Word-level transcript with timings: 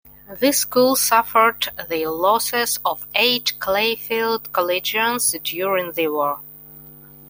The 0.39 0.51
school 0.51 0.95
suffered 0.95 1.69
the 1.87 2.07
losses 2.07 2.79
of 2.83 3.05
eight 3.13 3.53
Clayfield 3.59 4.51
Collegians 4.51 5.33
during 5.43 5.91
the 5.91 6.07
war. 6.07 6.39